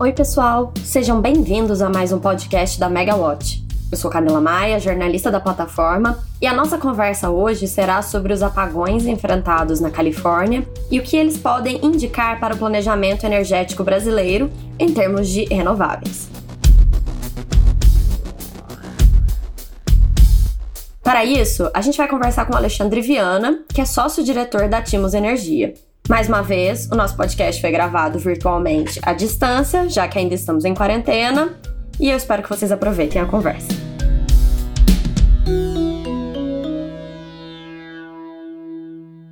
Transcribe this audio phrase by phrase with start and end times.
[0.00, 0.72] Oi, pessoal!
[0.84, 3.66] Sejam bem-vindos a mais um podcast da Megawatt.
[3.90, 8.40] Eu sou Camila Maia, jornalista da plataforma, e a nossa conversa hoje será sobre os
[8.40, 14.48] apagões enfrentados na Califórnia e o que eles podem indicar para o planejamento energético brasileiro
[14.78, 16.30] em termos de renováveis.
[21.02, 25.74] Para isso, a gente vai conversar com Alexandre Viana, que é sócio-diretor da Timos Energia.
[26.08, 30.64] Mais uma vez, o nosso podcast foi gravado virtualmente à distância, já que ainda estamos
[30.64, 31.54] em quarentena,
[32.00, 33.77] e eu espero que vocês aproveitem a conversa.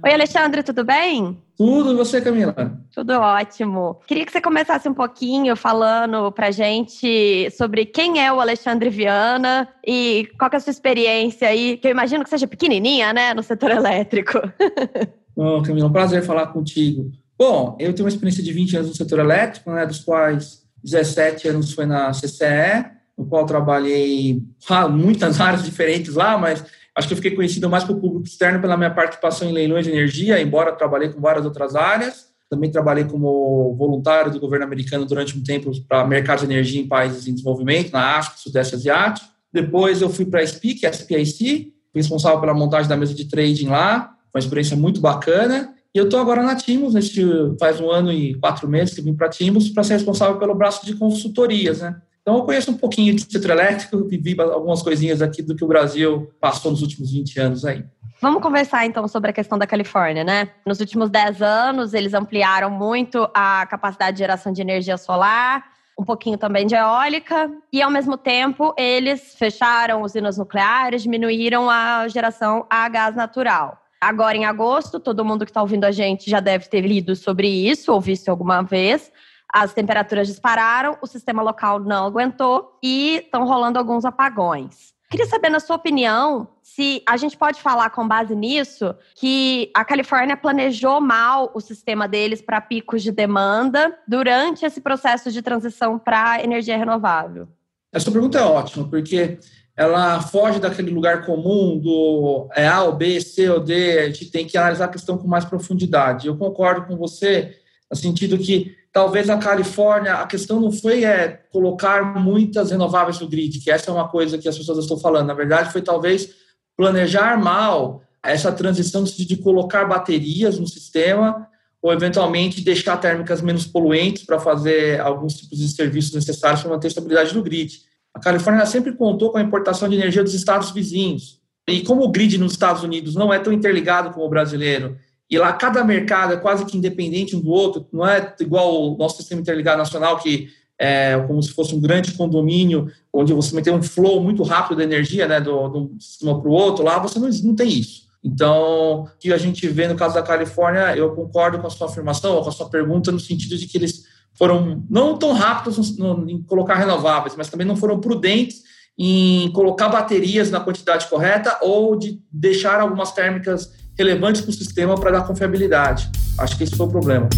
[0.07, 1.37] Oi, Alexandre, tudo bem?
[1.57, 2.55] Tudo, e você, Camila?
[2.95, 3.99] Tudo ótimo.
[4.07, 9.69] Queria que você começasse um pouquinho falando pra gente sobre quem é o Alexandre Viana
[9.85, 13.43] e qual é a sua experiência aí, que eu imagino que seja pequenininha, né, no
[13.43, 14.39] setor elétrico.
[15.37, 17.11] Bom, Camila, é um prazer falar contigo.
[17.37, 21.49] Bom, eu tenho uma experiência de 20 anos no setor elétrico, né, dos quais 17
[21.49, 26.65] anos foi na CCE, no qual trabalhei ah, muitas áreas diferentes lá, mas
[26.97, 29.85] Acho que eu fiquei conhecido mais para o público externo pela minha participação em leilões
[29.85, 32.29] de energia, embora trabalhei com várias outras áreas.
[32.49, 36.89] Também trabalhei como voluntário do governo americano durante um tempo para mercado de energia em
[36.89, 39.27] países em desenvolvimento, na África, Sudeste Asiático.
[39.53, 44.15] Depois eu fui para a SPIC, SPIC, responsável pela montagem da mesa de trading lá.
[44.35, 45.75] Uma experiência muito bacana.
[45.95, 47.23] E eu estou agora na Timos, neste,
[47.59, 50.85] faz um ano e quatro meses que vim para Timos, para ser responsável pelo braço
[50.85, 52.01] de consultorias, né?
[52.27, 55.69] Então, eu conheço um pouquinho de setor elétrico, vivi algumas coisinhas aqui do que o
[55.69, 57.85] Brasil passou nos últimos 20 anos aí.
[58.21, 60.51] Vamos conversar então sobre a questão da Califórnia, né?
[60.67, 65.67] Nos últimos 10 anos, eles ampliaram muito a capacidade de geração de energia solar,
[65.97, 72.09] um pouquinho também de eólica, e ao mesmo tempo eles fecharam usinas nucleares, diminuíram a
[72.09, 73.81] geração a gás natural.
[74.01, 77.47] Agora, em agosto, todo mundo que está ouvindo a gente já deve ter lido sobre
[77.47, 79.13] isso, ou visto alguma vez
[79.53, 84.95] as temperaturas dispararam, o sistema local não aguentou e estão rolando alguns apagões.
[85.09, 89.85] Queria saber, na sua opinião, se a gente pode falar com base nisso que a
[89.85, 95.97] Califórnia planejou mal o sistema deles para picos de demanda durante esse processo de transição
[95.97, 97.47] para energia renovável.
[97.93, 99.39] Essa pergunta é ótima, porque
[99.77, 104.31] ela foge daquele lugar comum do é A ou B, C ou D, a gente
[104.31, 106.27] tem que analisar a questão com mais profundidade.
[106.27, 107.55] Eu concordo com você
[107.89, 113.29] no sentido que talvez a Califórnia, a questão não foi é, colocar muitas renováveis no
[113.29, 115.27] grid, que essa é uma coisa que as pessoas estão falando.
[115.27, 116.31] Na verdade, foi talvez
[116.75, 121.47] planejar mal essa transição de colocar baterias no sistema
[121.83, 126.87] ou eventualmente deixar térmicas menos poluentes para fazer alguns tipos de serviços necessários para manter
[126.87, 127.83] a estabilidade do grid.
[128.15, 131.39] A Califórnia sempre contou com a importação de energia dos estados vizinhos.
[131.69, 134.97] E como o grid nos Estados Unidos não é tão interligado como o brasileiro,
[135.31, 138.97] e lá cada mercado é quase que independente um do outro, não é igual o
[138.97, 140.49] nosso sistema interligado nacional, que
[140.79, 144.85] é como se fosse um grande condomínio, onde você tem um flow muito rápido de
[144.85, 148.07] energia né, do, sistema para o outro, lá você não, não tem isso.
[148.23, 151.87] Então, o que a gente vê no caso da Califórnia, eu concordo com a sua
[151.87, 154.05] afirmação, com a sua pergunta, no sentido de que eles
[154.35, 158.63] foram não tão rápidos em colocar renováveis, mas também não foram prudentes
[158.99, 164.95] em colocar baterias na quantidade correta ou de deixar algumas térmicas relevantes para o sistema
[164.95, 166.11] para dar confiabilidade.
[166.39, 167.29] Acho que esse foi o problema.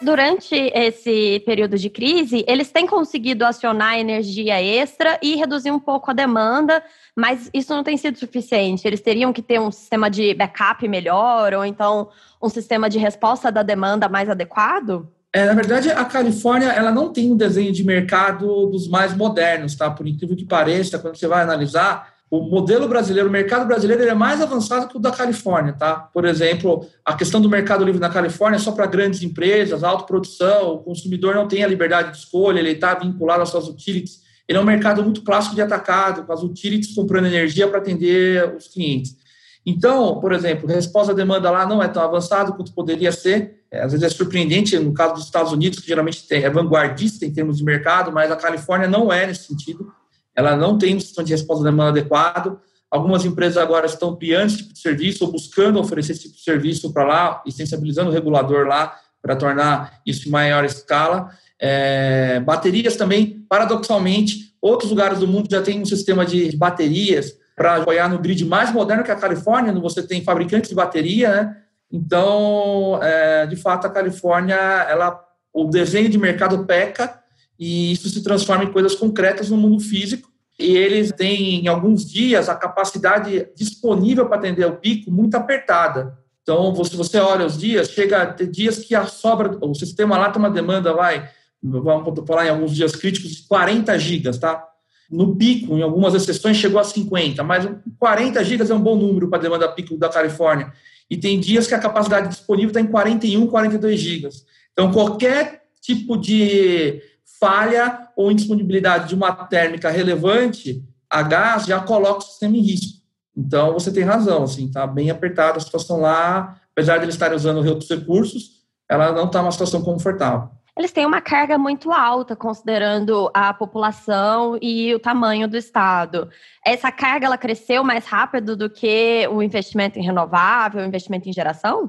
[0.00, 6.10] Durante esse período de crise, eles têm conseguido acionar energia extra e reduzir um pouco
[6.10, 6.82] a demanda,
[7.14, 8.86] mas isso não tem sido suficiente.
[8.86, 12.08] Eles teriam que ter um sistema de backup melhor, ou então
[12.40, 15.06] um sistema de resposta da demanda mais adequado?
[15.38, 19.76] É, na verdade, a Califórnia ela não tem um desenho de mercado dos mais modernos,
[19.76, 19.88] tá?
[19.88, 24.14] Por incrível que pareça, quando você vai analisar, o modelo brasileiro, o mercado brasileiro, é
[24.14, 25.94] mais avançado que o da Califórnia, tá?
[25.94, 30.74] Por exemplo, a questão do mercado livre na Califórnia é só para grandes empresas, autoprodução,
[30.74, 34.22] o consumidor não tem a liberdade de escolha, ele está vinculado às suas utilities.
[34.48, 38.56] Ele é um mercado muito clássico de atacado, com as utilities comprando energia para atender
[38.56, 39.16] os clientes.
[39.64, 43.57] Então, por exemplo, resposta à demanda lá não é tão avançada quanto poderia ser.
[43.70, 47.32] É, às vezes é surpreendente, no caso dos Estados Unidos, que geralmente é vanguardista em
[47.32, 49.92] termos de mercado, mas a Califórnia não é nesse sentido.
[50.34, 52.58] Ela não tem um sistema de resposta à demanda adequado.
[52.90, 56.42] Algumas empresas agora estão criando esse tipo de serviço ou buscando oferecer esse tipo de
[56.42, 61.28] serviço para lá e sensibilizando o regulador lá para tornar isso em maior escala.
[61.60, 67.76] É, baterias também, paradoxalmente, outros lugares do mundo já têm um sistema de baterias para
[67.76, 71.56] apoiar no grid mais moderno que a Califórnia, você tem fabricantes de bateria, né?
[71.90, 77.18] Então, é, de fato, a Califórnia, ela, o desenho de mercado peca
[77.58, 80.28] e isso se transforma em coisas concretas no mundo físico.
[80.58, 86.18] E eles têm, em alguns dias, a capacidade disponível para atender o pico muito apertada.
[86.42, 90.18] Então, se você olha os dias, chega a ter dias que a sobra, o sistema
[90.18, 91.28] lá tem uma demanda, vai,
[91.62, 94.66] vamos falar em alguns dias críticos, de 40 gigas, tá?
[95.10, 97.68] No pico, em algumas exceções, chegou a 50, mas
[97.98, 100.72] 40 gigas é um bom número para a demanda pico da Califórnia.
[101.10, 104.44] E tem dias que a capacidade disponível está em 41, 42 gigas.
[104.72, 107.02] Então, qualquer tipo de
[107.40, 112.98] falha ou indisponibilidade de uma térmica relevante a gás já coloca o sistema em risco.
[113.36, 117.36] Então, você tem razão, assim, está bem apertada a situação lá, apesar de eles estarem
[117.36, 118.58] usando outros recursos,
[118.88, 124.56] ela não está uma situação confortável eles têm uma carga muito alta, considerando a população
[124.62, 126.30] e o tamanho do estado.
[126.64, 131.32] Essa carga ela cresceu mais rápido do que o investimento em renovável, o investimento em
[131.32, 131.86] geração?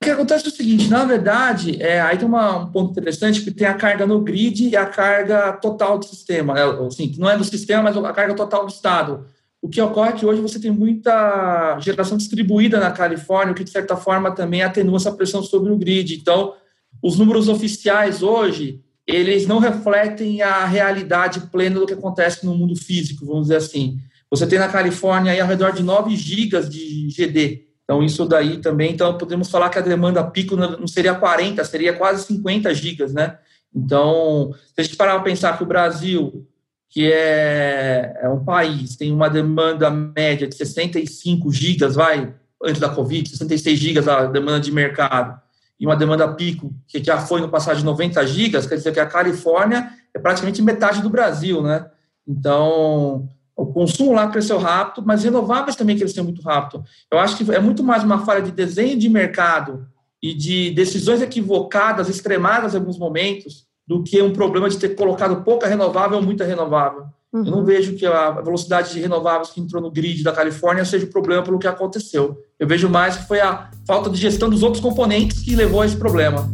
[0.00, 3.42] O que acontece é o seguinte, na verdade, é, aí tem uma, um ponto interessante
[3.42, 6.62] que tem a carga no grid e a carga total do sistema, né?
[6.86, 9.26] assim, não é do sistema, mas a carga total do estado.
[9.60, 13.62] O que ocorre é que hoje você tem muita geração distribuída na Califórnia, o que
[13.62, 16.16] de certa forma também atenua essa pressão sobre o grid.
[16.16, 16.54] Então,
[17.02, 22.76] os números oficiais hoje, eles não refletem a realidade plena do que acontece no mundo
[22.76, 23.98] físico, vamos dizer assim.
[24.30, 27.66] Você tem na Califórnia aí ao redor de 9 gigas de GD.
[27.84, 31.92] Então, isso daí também, então podemos falar que a demanda pico não seria 40, seria
[31.92, 33.36] quase 50 gigas, né?
[33.74, 36.46] Então, se a gente parar para pensar que o Brasil,
[36.88, 42.88] que é, é um país, tem uma demanda média de 65 gigas, vai, antes da
[42.88, 45.41] Covid, 66 gigas a demanda de mercado,
[45.82, 49.00] e uma demanda pico, que já foi no passado de 90 gigas, quer dizer que
[49.00, 51.90] a Califórnia é praticamente metade do Brasil, né?
[52.24, 56.84] Então, o consumo lá cresceu rápido, mas renováveis também cresceu muito rápido.
[57.10, 59.84] Eu acho que é muito mais uma falha de desenho de mercado
[60.22, 65.42] e de decisões equivocadas, extremadas em alguns momentos, do que um problema de ter colocado
[65.42, 67.06] pouca renovável ou muita renovável.
[67.32, 67.46] Uhum.
[67.46, 67.64] Eu não uhum.
[67.64, 71.42] vejo que a velocidade de renováveis que entrou no grid da Califórnia seja o problema
[71.42, 72.36] pelo que aconteceu.
[72.60, 75.86] Eu vejo mais que foi a falta de gestão dos outros componentes que levou a
[75.86, 76.46] esse problema.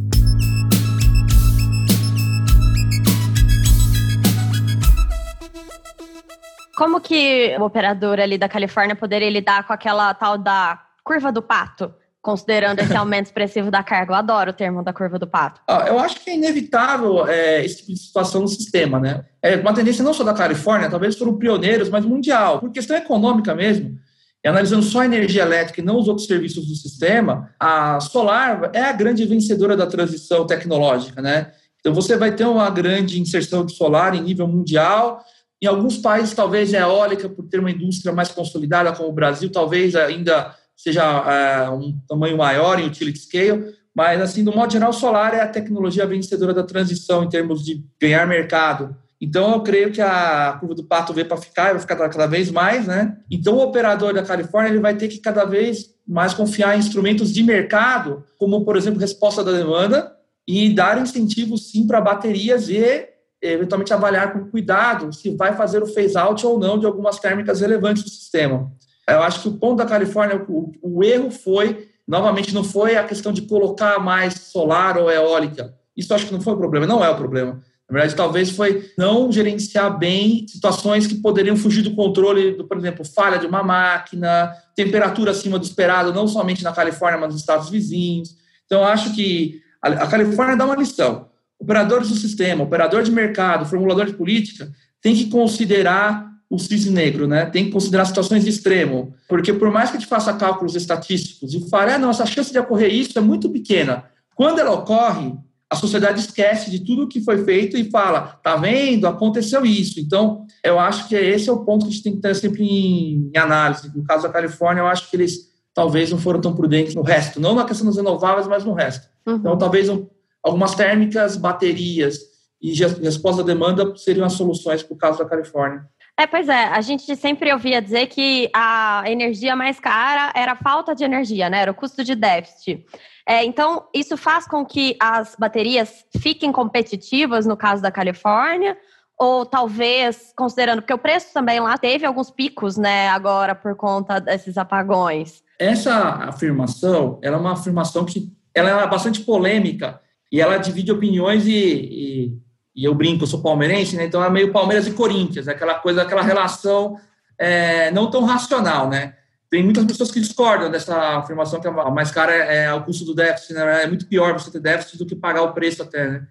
[6.76, 11.42] Como que o operador ali da Califórnia poderia lidar com aquela tal da curva do
[11.42, 11.92] pato?
[12.22, 14.12] Considerando esse aumento expressivo da carga.
[14.12, 15.60] Eu adoro o termo da curva do pato.
[15.68, 19.24] Ah, eu acho que é inevitável é, esse tipo de situação no sistema, né?
[19.42, 22.60] É uma tendência não só da Califórnia, talvez foram pioneiros, mas mundial.
[22.60, 23.98] Por questão econômica mesmo,
[24.44, 28.70] e analisando só a energia elétrica e não os outros serviços do sistema, a solar
[28.72, 31.52] é a grande vencedora da transição tecnológica, né?
[31.80, 35.24] Então você vai ter uma grande inserção de solar em nível mundial.
[35.60, 39.50] Em alguns países, talvez a eólica, por ter uma indústria mais consolidada, como o Brasil,
[39.50, 44.90] talvez ainda seja é, um tamanho maior em utility scale, mas, assim, do modo geral,
[44.90, 48.96] o solar é a tecnologia vencedora da transição em termos de ganhar mercado.
[49.20, 52.48] Então, eu creio que a curva do pato veio para ficar, vai ficar cada vez
[52.52, 53.16] mais, né?
[53.28, 57.34] Então, o operador da Califórnia ele vai ter que cada vez mais confiar em instrumentos
[57.34, 60.12] de mercado, como, por exemplo, resposta da demanda,
[60.46, 63.08] e dar incentivos, sim, para baterias e,
[63.42, 68.04] eventualmente, avaliar com cuidado se vai fazer o phase-out ou não de algumas térmicas relevantes
[68.04, 68.70] do sistema.
[69.08, 73.04] Eu acho que o ponto da Califórnia, o, o erro foi, novamente, não foi a
[73.04, 75.74] questão de colocar mais solar ou eólica.
[75.96, 77.60] Isso acho que não foi o problema, não é o problema.
[77.88, 82.76] Na verdade, talvez foi não gerenciar bem situações que poderiam fugir do controle, do, por
[82.76, 87.40] exemplo, falha de uma máquina, temperatura acima do esperado, não somente na Califórnia, mas nos
[87.40, 88.36] estados vizinhos.
[88.66, 91.28] Então, acho que a Califórnia dá uma lição.
[91.58, 97.26] Operadores do sistema, operador de mercado, formulador de política, tem que considerar o cisne negro,
[97.26, 97.44] né?
[97.46, 101.52] Tem que considerar situações de extremo, porque por mais que a gente faça cálculos estatísticos
[101.52, 104.04] e fale, ah, não, essa chance de ocorrer isso é muito pequena.
[104.34, 105.34] Quando ela ocorre,
[105.70, 110.00] a sociedade esquece de tudo que foi feito e fala, tá vendo, aconteceu isso.
[110.00, 112.62] Então, eu acho que esse é o ponto que a gente tem que ter sempre
[112.64, 113.94] em, em análise.
[113.94, 117.38] No caso da Califórnia, eu acho que eles talvez não foram tão prudentes no resto,
[117.38, 119.06] não na questão das renováveis, mas no resto.
[119.26, 119.36] Uhum.
[119.36, 120.06] Então, talvez um,
[120.42, 122.18] algumas térmicas, baterias
[122.60, 125.86] e resposta à demanda seriam as soluções para o caso da Califórnia.
[126.18, 130.56] É, pois é, a gente sempre ouvia dizer que a energia mais cara era a
[130.56, 131.60] falta de energia, né?
[131.60, 132.84] Era o custo de déficit.
[133.24, 138.76] É, então, isso faz com que as baterias fiquem competitivas no caso da Califórnia,
[139.16, 144.20] ou talvez, considerando, porque o preço também lá teve alguns picos, né, agora por conta
[144.20, 145.42] desses apagões.
[145.56, 145.94] Essa
[146.24, 150.00] afirmação, ela é uma afirmação que ela é bastante polêmica
[150.32, 152.38] e ela divide opiniões e, e
[152.78, 154.04] e eu brinco, eu sou palmeirense, né?
[154.04, 156.96] Então é meio Palmeiras e Corinthians, aquela coisa, aquela relação
[157.36, 159.16] é, não tão racional, né?
[159.50, 163.04] Tem muitas pessoas que discordam dessa afirmação que a mais cara é, é o custo
[163.04, 163.82] do déficit, né?
[163.82, 166.26] É muito pior você ter déficit do que pagar o preço até, né?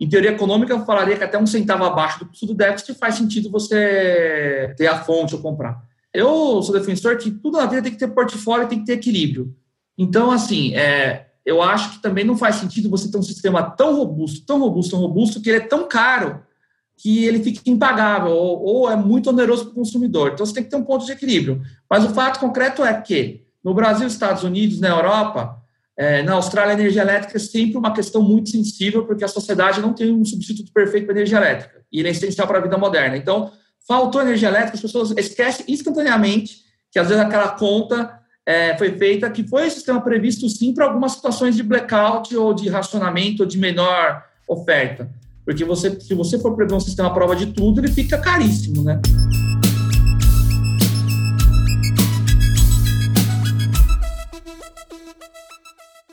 [0.00, 3.14] Em teoria econômica, eu falaria que até um centavo abaixo do custo do déficit faz
[3.14, 5.80] sentido você ter a fonte ou comprar.
[6.12, 9.54] Eu sou defensor que tudo na vida tem que ter portfólio, tem que ter equilíbrio.
[9.96, 13.96] Então, assim, é, eu acho que também não faz sentido você ter um sistema tão
[13.96, 16.42] robusto, tão robusto, tão robusto, que ele é tão caro
[16.96, 20.30] que ele fica impagável ou, ou é muito oneroso para o consumidor.
[20.32, 21.60] Então, você tem que ter um ponto de equilíbrio.
[21.90, 25.60] Mas o fato concreto é que no Brasil, Estados Unidos, na Europa,
[25.96, 29.80] é, na Austrália, a energia elétrica é sempre uma questão muito sensível, porque a sociedade
[29.80, 32.62] não tem um substituto perfeito para a energia elétrica, e ele é essencial para a
[32.62, 33.16] vida moderna.
[33.16, 33.52] Então,
[33.86, 36.58] faltou energia elétrica, as pessoas esquecem instantaneamente
[36.90, 40.84] que, às vezes, aquela conta é, foi feita, que foi um sistema previsto, sim, para
[40.84, 45.08] algumas situações de blackout ou de racionamento ou de menor oferta.
[45.44, 48.82] Porque você, se você for prever um sistema à prova de tudo, ele fica caríssimo,
[48.82, 49.00] né?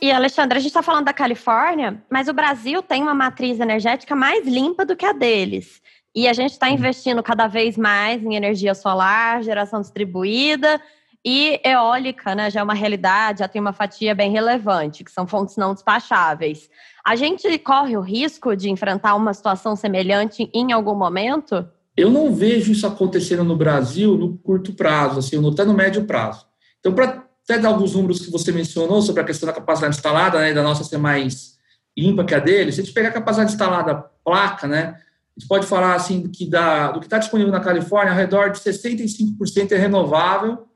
[0.01, 4.15] E, Alexandre, a gente está falando da Califórnia, mas o Brasil tem uma matriz energética
[4.15, 5.79] mais limpa do que a deles.
[6.15, 6.73] E a gente está uhum.
[6.73, 10.81] investindo cada vez mais em energia solar, geração distribuída
[11.25, 12.49] e eólica, né?
[12.49, 16.69] Já é uma realidade, já tem uma fatia bem relevante, que são fontes não despacháveis.
[17.05, 21.67] A gente corre o risco de enfrentar uma situação semelhante em algum momento?
[21.95, 26.45] Eu não vejo isso acontecendo no Brasil no curto prazo, assim, até no médio prazo.
[26.79, 30.39] Então, para até dar alguns números que você mencionou sobre a questão da capacidade instalada,
[30.39, 31.57] né, da nossa ser mais
[31.97, 34.95] limpa que a dele, se a gente pegar a capacidade instalada placa, né,
[35.35, 38.49] a gente pode falar assim que da, do que está disponível na Califórnia, ao redor
[38.49, 40.67] de 65% é renovável.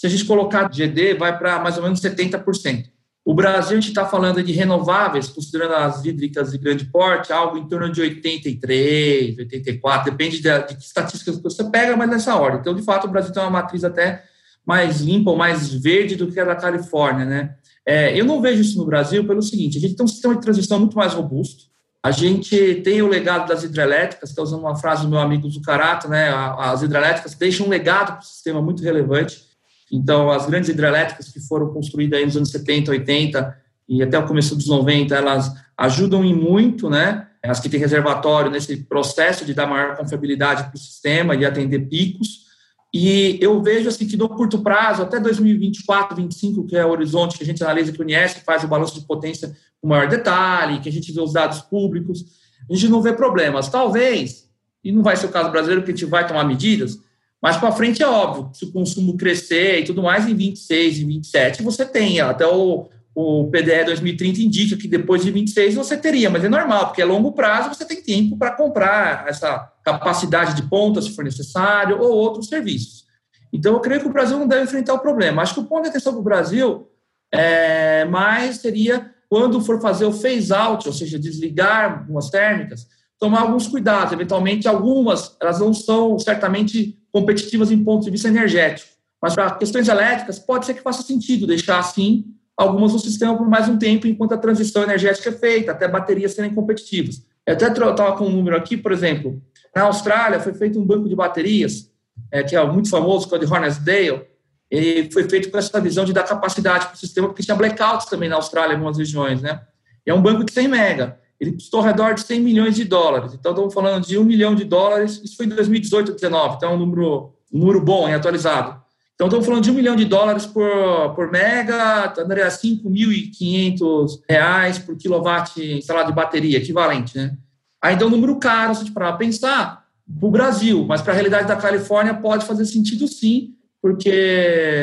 [0.00, 2.86] Se a gente colocar GD, vai para mais ou menos 70%.
[3.22, 7.58] O Brasil, a gente está falando de renováveis, considerando as hídricas de grande porte, algo
[7.58, 12.60] em torno de 83, 84, depende de, de que estatísticas você pega, mas nessa ordem.
[12.60, 14.24] Então, de fato, o Brasil tem uma matriz até
[14.64, 17.56] mais limpa ou mais verde do que a da Califórnia, né?
[17.84, 20.40] É, eu não vejo isso no Brasil pelo seguinte: a gente tem um sistema de
[20.40, 21.64] transição muito mais robusto.
[22.02, 26.08] A gente tem o legado das hidrelétricas, está usando uma frase do meu amigo Zucarato,
[26.08, 26.30] né?
[26.56, 29.49] As hidrelétricas deixam um legado para o sistema muito relevante.
[29.90, 33.56] Então, as grandes hidrelétricas que foram construídas nos anos 70, 80
[33.88, 37.26] e até o começo dos 90, elas ajudam em muito, né?
[37.42, 41.88] As que têm reservatório nesse processo de dar maior confiabilidade para o sistema e atender
[41.88, 42.50] picos.
[42.92, 47.36] E eu vejo assim que no curto prazo, até 2024, 2025, que é o horizonte
[47.36, 50.80] que a gente analisa que o Unesco faz o balanço de potência com maior detalhe,
[50.80, 52.24] que a gente vê os dados públicos,
[52.68, 53.68] a gente não vê problemas.
[53.68, 54.48] Talvez,
[54.84, 56.98] e não vai ser o caso brasileiro, que a gente vai tomar medidas,
[57.42, 61.04] mas para frente é óbvio, se o consumo crescer e tudo mais, em 26 e
[61.04, 66.30] 27 você tem até o, o PDE 2030 indica que depois de 26 você teria,
[66.30, 70.68] mas é normal, porque a longo prazo você tem tempo para comprar essa capacidade de
[70.68, 73.04] ponta, se for necessário, ou outros serviços.
[73.52, 75.42] Então, eu creio que o Brasil não deve enfrentar o problema.
[75.42, 76.88] Acho que o ponto de atenção para o Brasil
[77.32, 82.86] é, mais seria quando for fazer o phase-out, ou seja, desligar algumas térmicas,
[83.18, 84.12] tomar alguns cuidados.
[84.12, 88.88] Eventualmente, algumas, elas não são certamente competitivas em ponto de vista energético.
[89.20, 92.24] Mas para questões elétricas, pode ser que faça sentido deixar assim
[92.56, 96.32] algumas no sistema por mais um tempo, enquanto a transição energética é feita, até baterias
[96.32, 97.24] serem competitivas.
[97.46, 99.42] Eu até estava com um número aqui, por exemplo,
[99.74, 101.90] na Austrália foi feito um banco de baterias,
[102.30, 104.26] é, que é muito famoso, que é o de Hornsdale,
[104.70, 108.06] ele foi feito com essa visão de dar capacidade para o sistema, porque tinha blackouts
[108.06, 109.60] também na Austrália, em algumas regiões, né?
[110.06, 111.18] E é um banco de 100 mega.
[111.40, 113.32] Ele custou ao redor de 100 milhões de dólares.
[113.32, 115.20] Então, estamos falando de 1 milhão de dólares.
[115.24, 118.80] Isso foi em 2018 2019, então é um número, um número bom e atualizado.
[119.14, 124.96] Então, estamos falando de um milhão de dólares por, por mega, André, 5.500 reais por
[124.96, 127.36] quilowatt instalado de bateria, equivalente, né?
[127.82, 129.84] Ainda é um número caro, se a gente pensar,
[130.18, 134.10] para o Brasil, mas para a realidade da Califórnia pode fazer sentido sim, porque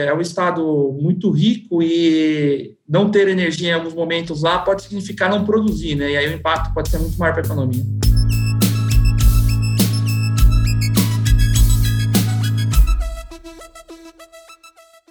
[0.07, 5.29] é um estado muito rico e não ter energia em alguns momentos lá pode significar
[5.29, 6.11] não produzir, né?
[6.11, 7.83] E aí o impacto pode ser muito maior para a economia.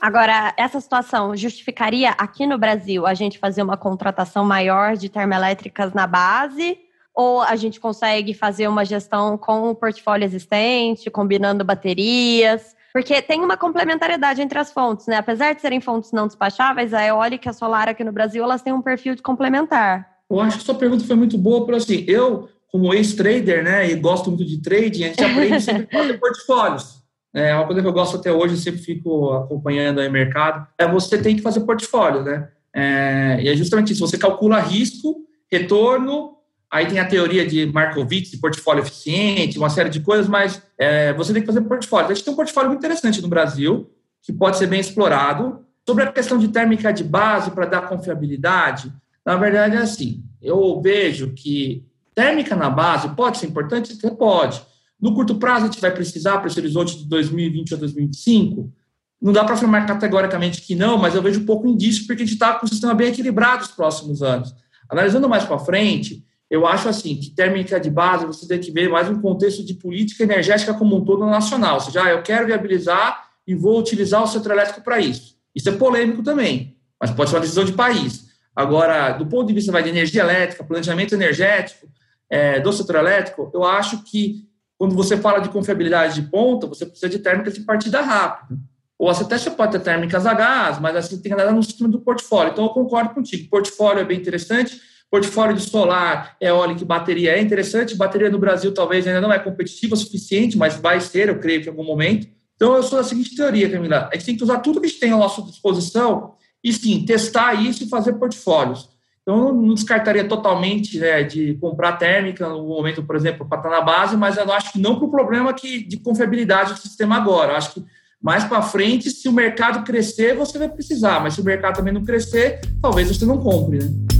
[0.00, 5.92] Agora, essa situação justificaria aqui no Brasil a gente fazer uma contratação maior de termoelétricas
[5.92, 6.78] na base?
[7.12, 12.75] Ou a gente consegue fazer uma gestão com o portfólio existente, combinando baterias?
[12.96, 15.16] Porque tem uma complementariedade entre as fontes, né?
[15.16, 18.62] Apesar de serem fontes não despacháveis, a eólica e a solar aqui no Brasil, elas
[18.62, 20.08] têm um perfil de complementar.
[20.30, 23.96] Eu acho que sua pergunta foi muito boa, porque assim, eu, como ex-trader, né, e
[23.96, 27.02] gosto muito de trading, a gente aprende sempre a fazer portfólios.
[27.34, 30.88] É uma coisa que eu gosto até hoje, sempre fico acompanhando aí o mercado, é
[30.88, 32.48] você tem que fazer portfólio, né?
[32.74, 35.16] É, e é justamente isso, você calcula risco,
[35.52, 36.35] retorno,
[36.70, 41.12] aí tem a teoria de Markowitz, de portfólio eficiente, uma série de coisas, mas é,
[41.12, 42.10] você tem que fazer portfólio.
[42.10, 43.90] A gente tem um portfólio muito interessante no Brasil,
[44.22, 45.64] que pode ser bem explorado.
[45.86, 48.92] Sobre a questão de térmica de base para dar confiabilidade,
[49.24, 53.96] na verdade é assim, eu vejo que térmica na base pode ser importante?
[54.18, 54.60] Pode.
[55.00, 58.72] No curto prazo, a gente vai precisar para esse horizonte de 2020 a 2025?
[59.20, 62.34] Não dá para afirmar categoricamente que não, mas eu vejo pouco indício porque a gente
[62.34, 64.54] está com um sistema bem equilibrado nos próximos anos.
[64.88, 68.88] Analisando mais para frente, eu acho assim que térmica de base você tem que ver
[68.88, 71.74] mais um contexto de política energética como um todo nacional.
[71.74, 75.36] Ou seja, ah, eu quero viabilizar e vou utilizar o setor elétrico para isso.
[75.54, 78.26] Isso é polêmico também, mas pode ser uma decisão de país.
[78.54, 81.88] Agora, do ponto de vista vai, de energia elétrica, planejamento energético
[82.30, 84.46] é, do setor elétrico, eu acho que
[84.78, 88.58] quando você fala de confiabilidade de ponta, você precisa de térmicas de partida rápida.
[88.98, 91.88] Ou você até pode ter térmicas a gás, mas assim tem que andar no sistema
[91.88, 92.52] do portfólio.
[92.52, 93.48] Então, eu concordo contigo.
[93.50, 94.80] Portfólio é bem interessante.
[95.10, 97.94] Portfólio de solar, eólica e bateria é interessante.
[97.96, 101.64] Bateria no Brasil talvez ainda não é competitiva o suficiente, mas vai ser, eu creio
[101.64, 102.28] em algum momento.
[102.56, 104.08] Então, eu sou da seguinte teoria, Camila.
[104.10, 106.34] A gente tem que usar tudo que a gente tem à nossa disposição
[106.64, 108.88] e, sim, testar isso e fazer portfólios.
[109.22, 113.70] Então, eu não descartaria totalmente né, de comprar térmica no momento, por exemplo, para estar
[113.70, 117.16] na base, mas eu acho que não para o problema que, de confiabilidade do sistema
[117.16, 117.52] agora.
[117.52, 117.84] Eu acho que
[118.22, 121.92] mais para frente, se o mercado crescer, você vai precisar, mas se o mercado também
[121.92, 124.15] não crescer, talvez você não compre, né?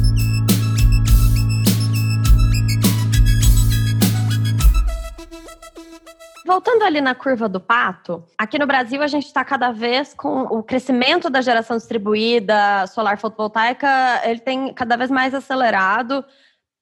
[6.47, 10.43] Voltando ali na curva do pato, aqui no Brasil a gente está cada vez com
[10.43, 13.89] o crescimento da geração distribuída solar fotovoltaica,
[14.25, 16.25] ele tem cada vez mais acelerado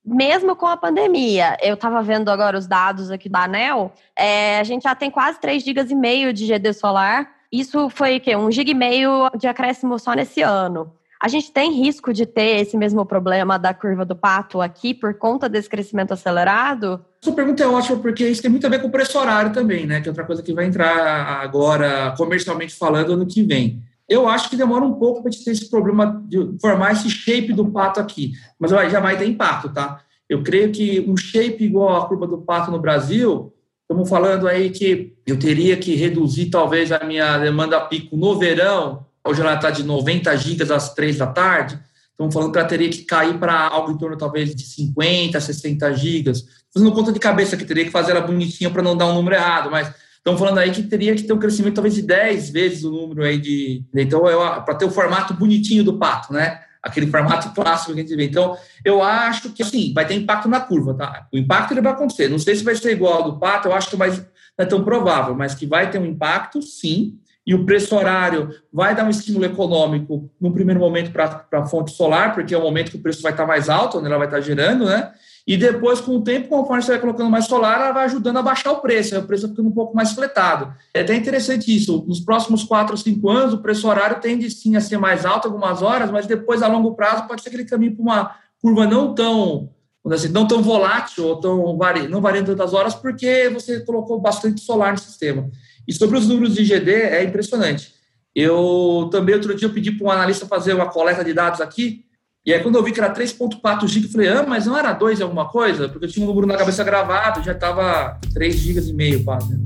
[0.04, 4.64] mesmo com a pandemia, eu estava vendo agora os dados aqui da ANEL, é, a
[4.64, 7.30] gente já tem quase 3 GB e meio de GD solar.
[7.50, 8.36] Isso foi o quê?
[8.36, 10.92] Um GB e meio de acréscimo só nesse ano.
[11.20, 15.14] A gente tem risco de ter esse mesmo problema da curva do pato aqui por
[15.14, 17.04] conta desse crescimento acelerado?
[17.22, 19.86] Sua pergunta é ótima porque isso tem muito a ver com o preço horário também,
[19.86, 20.00] né?
[20.00, 23.82] Que é outra coisa que vai entrar agora comercialmente falando ano que vem.
[24.08, 27.08] Eu acho que demora um pouco para a gente ter esse problema de formar esse
[27.08, 30.00] shape do pato aqui, mas já vai ter impacto, tá?
[30.28, 34.68] Eu creio que um shape igual a curva do pato no Brasil, estamos falando aí
[34.70, 39.70] que eu teria que reduzir talvez a minha demanda pico no verão, hoje ela está
[39.70, 41.78] de 90 gigas às 3 da tarde,
[42.10, 45.92] estamos falando que ela teria que cair para algo em torno talvez de 50, 60
[45.94, 46.44] gigas.
[46.72, 49.36] Fazendo conta de cabeça que teria que fazer ela bonitinha para não dar um número
[49.36, 49.92] errado, mas
[50.24, 53.22] Estão falando aí que teria que ter um crescimento talvez de 10 vezes o número
[53.24, 53.84] aí de.
[53.94, 54.22] Então,
[54.64, 56.62] para ter o formato bonitinho do pato, né?
[56.82, 58.24] Aquele formato clássico que a gente vê.
[58.24, 61.26] Então, eu acho que assim, vai ter impacto na curva, tá?
[61.30, 62.30] O impacto ele vai acontecer.
[62.30, 64.24] Não sei se vai ser igual ao do pato, eu acho que mais, não
[64.60, 67.18] é tão provável, mas que vai ter um impacto, sim.
[67.46, 71.92] E o preço horário vai dar um estímulo econômico no primeiro momento para a fonte
[71.92, 74.26] solar, porque é o momento que o preço vai estar mais alto, onde ela vai
[74.26, 75.12] estar gerando, né?
[75.46, 78.42] E depois, com o tempo, conforme você vai colocando mais solar, ela vai ajudando a
[78.42, 80.72] baixar o preço, aí o preço ficando um pouco mais fletado.
[80.94, 82.02] É até interessante isso.
[82.08, 85.46] Nos próximos quatro ou cinco anos, o preço horário tende sim a ser mais alto
[85.46, 88.86] algumas horas, mas depois, a longo prazo, pode ser que ele caminhe para uma curva
[88.86, 89.68] não tão,
[90.10, 94.62] assim, não tão volátil ou tão vari, não variando tantas horas, porque você colocou bastante
[94.62, 95.50] solar no sistema.
[95.86, 97.92] E sobre os números de GD, é impressionante.
[98.34, 102.04] Eu também, outro dia, eu pedi para um analista fazer uma coleta de dados aqui,
[102.46, 104.92] e aí, quando eu vi que era 3,4 GB, eu falei, ah, mas não era
[104.92, 105.88] 2 alguma coisa?
[105.88, 109.58] Porque eu tinha um número na cabeça gravado, já estava 3 GB e meio quase.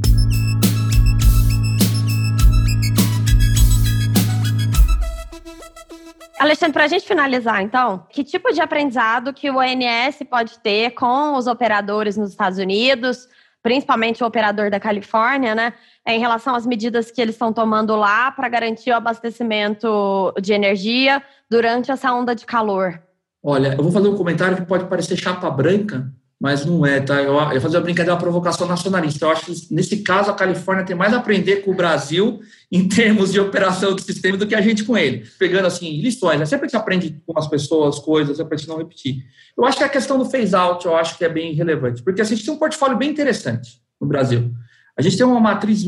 [6.38, 10.92] Alexandre, para a gente finalizar, então, que tipo de aprendizado que o ONS pode ter
[10.92, 13.28] com os operadores nos Estados Unidos,
[13.62, 15.72] principalmente o operador da Califórnia, né,
[16.06, 21.22] em relação às medidas que eles estão tomando lá para garantir o abastecimento de energia
[21.50, 23.02] durante essa onda de calor?
[23.42, 27.20] Olha, eu vou fazer um comentário que pode parecer chapa branca, mas não é, tá?
[27.20, 29.24] Eu, vou fazer uma brincadeira, uma provocação nacionalista.
[29.24, 32.86] Eu acho que, nesse caso, a Califórnia tem mais a aprender com o Brasil em
[32.86, 35.26] termos de operação do sistema do que a gente com ele.
[35.38, 36.46] Pegando, assim, lições, né?
[36.46, 39.24] Sempre gente aprende com as pessoas coisas, é para não repetir.
[39.56, 42.34] Eu acho que a questão do phase-out, eu acho que é bem relevante, porque assim,
[42.34, 44.52] a gente tem um portfólio bem interessante no Brasil.
[44.96, 45.84] A gente tem uma matriz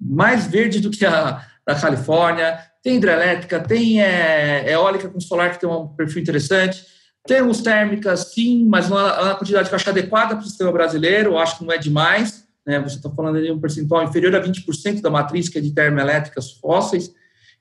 [0.00, 5.60] mais verde do que a da Califórnia, tem hidrelétrica, tem é, eólica com solar que
[5.60, 6.84] tem um perfil interessante,
[7.26, 10.70] temos térmicas, sim, mas não é uma quantidade que eu acho adequada para o sistema
[10.70, 12.46] brasileiro, eu acho que não é demais.
[12.66, 12.78] Né?
[12.80, 16.52] Você está falando de um percentual inferior a 20% da matriz que é de termoelétricas
[16.52, 17.12] fósseis.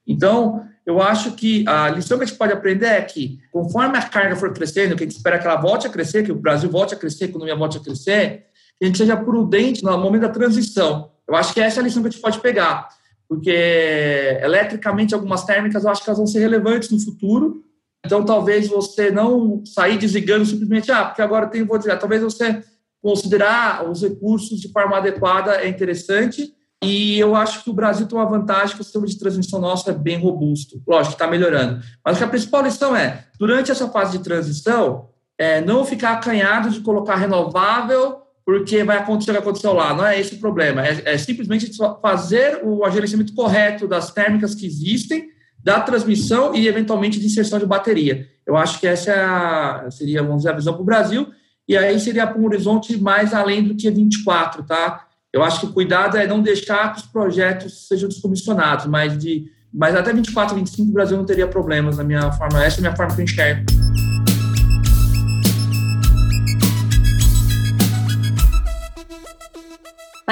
[0.06, 4.02] Então, eu acho que a lição que a gente pode aprender é que, conforme a
[4.02, 6.70] carga for crescendo, que a gente espera que ela volte a crescer, que o Brasil
[6.70, 8.48] volte a crescer, a economia volte a crescer,
[8.78, 11.12] que a gente seja prudente no momento da transição.
[11.26, 12.90] Eu acho que essa é a lição que a gente pode pegar
[13.34, 17.64] porque eletricamente algumas térmicas eu acho que elas vão ser relevantes no futuro.
[18.06, 22.00] Então, talvez você não sair desligando simplesmente, ah, porque agora tem vou desligar.
[22.00, 22.62] Talvez você
[23.02, 26.54] considerar os recursos de forma adequada é interessante.
[26.84, 29.90] E eu acho que o Brasil tem uma vantagem que o sistema de transmissão nosso
[29.90, 30.82] é bem robusto.
[30.86, 31.82] Lógico, está melhorando.
[32.06, 36.82] Mas a principal lição é, durante essa fase de transição, é não ficar acanhado de
[36.82, 39.94] colocar renovável porque vai acontecer o que aconteceu lá.
[39.94, 40.86] Não é esse o problema.
[40.86, 45.30] É, é simplesmente fazer o agenciamento correto das térmicas que existem,
[45.64, 48.28] da transmissão e, eventualmente, de inserção de bateria.
[48.46, 51.28] Eu acho que essa é seria, vamos dizer, a visão para o Brasil.
[51.68, 55.08] E aí seria para um horizonte mais além do que 24, tá?
[55.32, 59.50] Eu acho que o cuidado é não deixar que os projetos sejam descomissionados, mas, de,
[59.74, 62.64] mas até 24, 25 o Brasil não teria problemas na minha forma.
[62.64, 63.66] Essa é a minha forma que eu enxergo.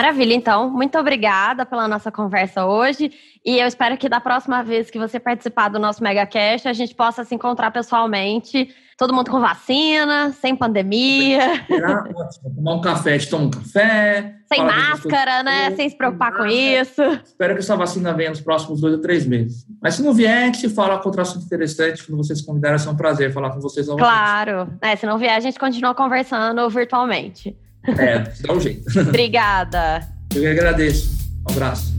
[0.01, 0.67] Maravilha, então.
[0.67, 3.11] Muito obrigada pela nossa conversa hoje.
[3.45, 6.95] E eu espero que da próxima vez que você participar do nosso MegaCast, a gente
[6.95, 11.63] possa se encontrar pessoalmente, todo mundo com vacina, sem pandemia.
[11.67, 12.55] Será ótimo.
[12.55, 14.37] Tomar um café, te toma um café.
[14.51, 15.69] Sem máscara, né?
[15.75, 17.03] Sem se preocupar com isso.
[17.23, 19.67] Espero que essa vacina venha nos próximos dois ou três meses.
[19.79, 22.03] Mas se não vier, a gente fala com outro assunto interessante.
[22.03, 24.11] Quando vocês convidarem, ser um prazer falar com vocês novamente.
[24.11, 24.73] Claro.
[24.81, 27.55] É, se não vier, a gente continua conversando virtualmente.
[27.83, 28.83] É, dá um jeito.
[28.99, 30.07] Obrigada.
[30.33, 31.11] Eu que agradeço.
[31.47, 31.91] Um abraço.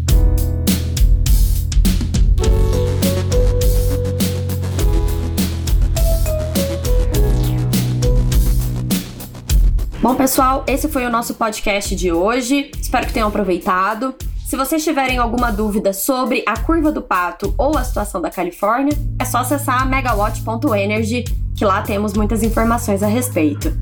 [10.01, 12.73] Bom, pessoal, esse foi o nosso podcast de hoje.
[12.81, 14.15] Espero que tenham aproveitado.
[14.45, 18.93] Se vocês tiverem alguma dúvida sobre a curva do pato ou a situação da Califórnia,
[19.19, 21.25] é só acessar megawatt.energy,
[21.57, 23.82] que lá temos muitas informações a respeito.